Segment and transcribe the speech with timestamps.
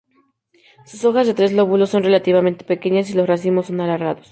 [0.87, 4.19] Sus hojas, de tres lóbulos, son relativamente pequeñas y los racimos son alargados.